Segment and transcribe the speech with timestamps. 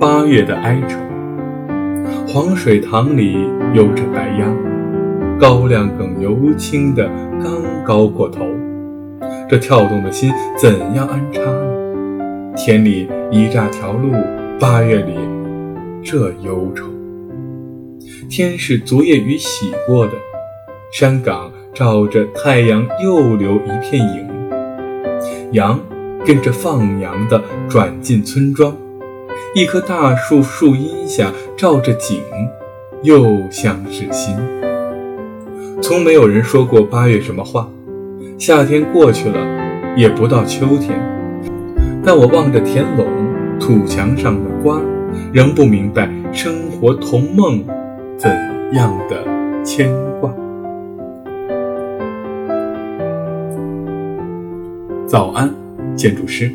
[0.00, 0.98] 八月的哀愁。
[2.26, 3.36] 黄水塘里
[3.74, 4.46] 游着白鸭，
[5.38, 7.06] 高粱梗油青的
[7.38, 8.46] 刚高过头，
[9.46, 12.54] 这跳动的心怎样安插呢？
[12.56, 14.10] 田里一乍条路，
[14.58, 15.12] 八月里
[16.02, 16.86] 这忧愁。
[18.30, 20.12] 天是昨夜雨洗过的，
[20.90, 24.26] 山岗照着太阳又留一片影。
[25.52, 25.78] 羊
[26.24, 28.74] 跟着放羊的转进村庄，
[29.52, 32.22] 一棵大树树荫下照着景，
[33.02, 34.36] 又像是新。
[35.82, 37.68] 从没有人说过八月什么话，
[38.38, 39.44] 夏天过去了，
[39.96, 40.96] 也不到秋天。
[42.04, 43.08] 但我望着田垄
[43.58, 44.80] 土墙上的瓜，
[45.32, 47.64] 仍不明白生活同梦
[48.16, 48.30] 怎
[48.74, 49.24] 样的
[49.64, 50.32] 牵挂。
[55.08, 55.52] 早安，
[55.96, 56.52] 建筑师。